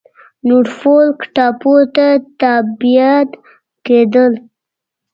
نورفولک 0.47 1.19
ټاپو 1.35 1.73
ته 1.95 2.07
تبعید 2.39 3.29
کېدل. 3.85 4.31